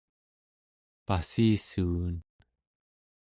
passissuun 1.05 2.15